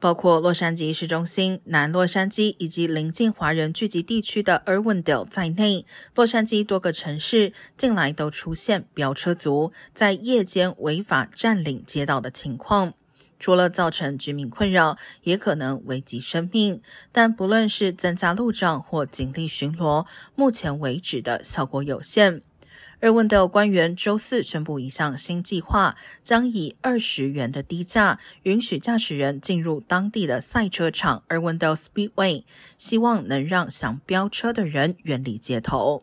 [0.00, 12.94] 包括洛杉矶市中心、南洛杉矶以及邻近华人聚集地区的 Irwindale 在内，洛杉矶多个城市近来都出现飙车族在夜间违法占领街道的情况。
[13.40, 16.80] 除了造成居民困扰，也可能危及生命。
[17.12, 22.42] 但不论是增加路障或警力巡逻，目前为止的效果有限。
[23.00, 32.42] 日问的官员周四宣布一项新计划，将以二十元的低价允许驾驶人进入当地的赛车场，Airwinds Speedway，
[32.76, 36.02] 希望能让想飙车的人远离街头。